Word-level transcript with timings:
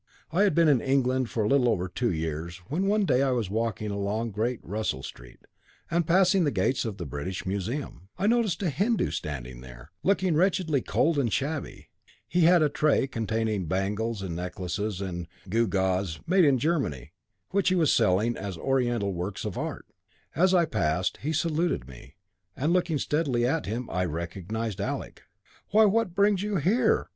I 0.31 0.41
had 0.41 0.55
been 0.55 0.67
in 0.67 0.81
England 0.81 1.29
for 1.29 1.43
a 1.43 1.47
little 1.47 1.69
over 1.69 1.87
two 1.87 2.11
years, 2.11 2.57
when 2.69 2.87
one 2.87 3.05
day 3.05 3.21
I 3.21 3.29
was 3.29 3.51
walking 3.51 3.91
along 3.91 4.31
Great 4.31 4.59
Russell 4.63 5.03
Street, 5.03 5.41
and 5.91 6.07
passing 6.07 6.43
the 6.43 6.49
gates 6.49 6.85
of 6.85 6.97
the 6.97 7.05
British 7.05 7.45
Museum, 7.45 8.09
I 8.17 8.25
noticed 8.25 8.63
a 8.63 8.71
Hindu 8.71 9.11
standing 9.11 9.61
there, 9.61 9.91
looking 10.01 10.33
wretchedly 10.33 10.81
cold 10.81 11.19
and 11.19 11.31
shabby. 11.31 11.89
He 12.27 12.41
had 12.45 12.63
a 12.63 12.67
tray 12.67 13.05
containing 13.05 13.67
bangles 13.67 14.23
and 14.23 14.35
necklaces 14.35 15.01
and 15.01 15.27
gewgaws, 15.47 16.19
made 16.25 16.45
in 16.45 16.57
Germany, 16.57 17.13
which 17.51 17.69
he 17.69 17.75
was 17.75 17.93
selling 17.93 18.35
as 18.35 18.57
oriental 18.57 19.13
works 19.13 19.45
of 19.45 19.55
art. 19.55 19.85
As 20.35 20.51
I 20.51 20.65
passed, 20.65 21.17
he 21.17 21.31
saluted 21.31 21.87
me, 21.87 22.15
and, 22.57 22.73
looking 22.73 22.97
steadily 22.97 23.45
at 23.45 23.67
him, 23.67 23.87
I 23.91 24.05
recognised 24.05 24.81
Alec. 24.81 25.21
'Why, 25.69 25.85
what 25.85 26.15
brings 26.15 26.41
you 26.41 26.55
here?' 26.55 27.09